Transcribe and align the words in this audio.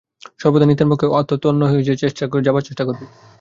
সর্বদা 0.39 0.65
নিত্যপ্রত্যক্ষ 0.67 1.13
আত্মায় 1.19 1.41
তন্ময় 1.43 1.69
হয়ে 1.71 1.85
যাবার 2.45 2.63
চেষ্টা 2.63 2.83
করবি। 2.87 3.05